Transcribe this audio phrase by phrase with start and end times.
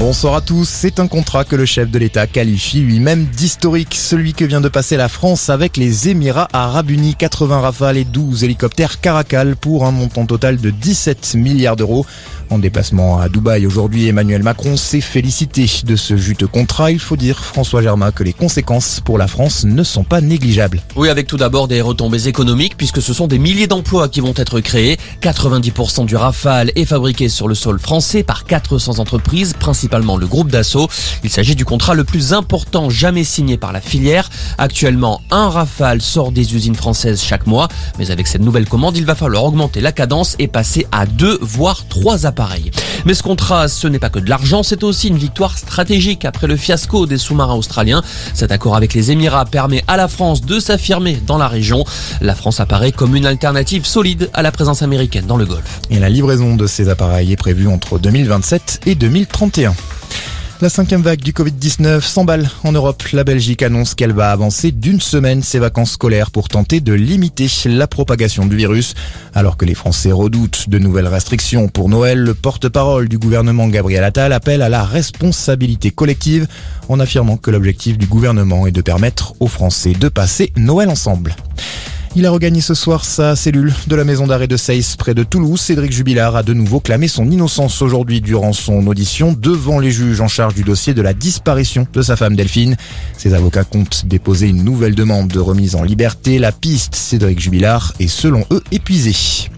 [0.00, 0.66] Bonsoir à tous.
[0.66, 3.94] C'est un contrat que le chef de l'État qualifie lui-même d'historique.
[3.94, 7.16] Celui que vient de passer la France avec les Émirats Arabes Unis.
[7.16, 12.06] 80 rafales et 12 hélicoptères Caracal pour un montant total de 17 milliards d'euros.
[12.48, 16.90] En déplacement à Dubaï aujourd'hui, Emmanuel Macron s'est félicité de ce juteux contrat.
[16.90, 20.80] Il faut dire, François Germain, que les conséquences pour la France ne sont pas négligeables.
[20.96, 24.34] Oui, avec tout d'abord des retombées économiques, puisque ce sont des milliers d'emplois qui vont
[24.34, 24.98] être créés.
[25.20, 30.50] 90% du Rafale est fabriqué sur le sol français par 400 entreprises, principalement le groupe
[30.50, 30.88] Dassault.
[31.24, 34.30] Il s'agit du contrat le plus important jamais signé par la filière.
[34.58, 37.68] Actuellement, un Rafale sort des usines françaises chaque mois,
[37.98, 41.38] mais avec cette nouvelle commande, il va falloir augmenter la cadence et passer à deux,
[41.40, 42.70] voire trois appareils
[43.04, 46.46] mais ce contrat, ce n'est pas que de l'argent, c'est aussi une victoire stratégique après
[46.46, 48.02] le fiasco des sous-marins australiens.
[48.34, 51.84] Cet accord avec les Émirats permet à la France de s'affirmer dans la région.
[52.20, 55.80] La France apparaît comme une alternative solide à la présence américaine dans le Golfe.
[55.90, 59.74] Et la livraison de ces appareils est prévue entre 2027 et 2031.
[60.62, 63.02] La cinquième vague du Covid-19 s'emballe en Europe.
[63.14, 67.46] La Belgique annonce qu'elle va avancer d'une semaine ses vacances scolaires pour tenter de limiter
[67.64, 68.92] la propagation du virus.
[69.32, 74.04] Alors que les Français redoutent de nouvelles restrictions pour Noël, le porte-parole du gouvernement Gabriel
[74.04, 76.46] Attal appelle à la responsabilité collective
[76.90, 81.36] en affirmant que l'objectif du gouvernement est de permettre aux Français de passer Noël ensemble.
[82.16, 85.22] Il a regagné ce soir sa cellule de la maison d'arrêt de Seyss près de
[85.22, 85.60] Toulouse.
[85.60, 90.20] Cédric Jubilard a de nouveau clamé son innocence aujourd'hui durant son audition devant les juges
[90.20, 92.76] en charge du dossier de la disparition de sa femme Delphine.
[93.16, 96.40] Ses avocats comptent déposer une nouvelle demande de remise en liberté.
[96.40, 99.48] La piste Cédric Jubilard est selon eux épuisée.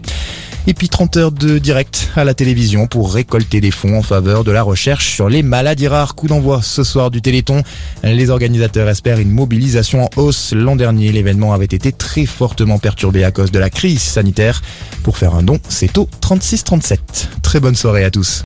[0.69, 4.45] Et puis 30 heures de direct à la télévision pour récolter des fonds en faveur
[4.45, 6.15] de la recherche sur les maladies rares.
[6.15, 7.63] Coup d'envoi ce soir du Téléthon.
[8.05, 10.53] Les organisateurs espèrent une mobilisation en hausse.
[10.53, 14.63] L'an dernier, l'événement avait été très fortement perturbé à cause de la crise sanitaire.
[15.03, 17.29] Pour faire un don, c'est au 36 37.
[17.43, 18.41] Très bonne soirée à tous.